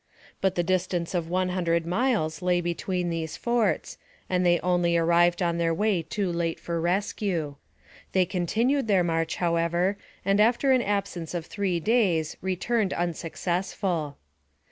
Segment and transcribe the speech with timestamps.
[0.41, 5.43] But the distance of one hundred miles lay between these forts, and they only arrived
[5.43, 7.57] on their way too late for rescue.
[8.13, 14.15] They continued their march, however, and after an absence of three days returned unsuc cessful.